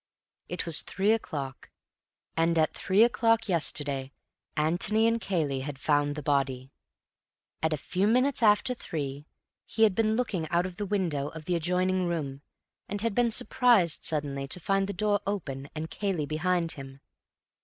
It 0.49 0.65
was 0.65 0.81
three 0.81 1.11
o'clock, 1.11 1.69
and 2.35 2.57
at 2.57 2.73
three 2.73 3.03
o'clock 3.03 3.47
yesterday 3.47 4.11
Antony 4.57 5.05
and 5.05 5.21
Cayley 5.21 5.59
had 5.59 5.77
found 5.77 6.15
the 6.15 6.23
body. 6.23 6.71
At 7.61 7.71
a 7.71 7.77
few 7.77 8.07
minutes 8.07 8.41
after 8.41 8.73
three, 8.73 9.27
he 9.63 9.83
had 9.83 9.93
been 9.93 10.15
looking 10.15 10.49
out 10.49 10.65
of 10.65 10.77
the 10.77 10.87
window 10.87 11.27
of 11.27 11.45
the 11.45 11.53
adjoining 11.53 12.07
room, 12.07 12.41
and 12.89 12.99
had 13.03 13.13
been 13.13 13.29
surprised 13.29 14.03
suddenly 14.03 14.47
to 14.47 14.59
find 14.59 14.87
the 14.87 14.93
door 14.93 15.19
open 15.27 15.69
and 15.75 15.91
Cayley 15.91 16.25
behind 16.25 16.71
him. 16.71 17.01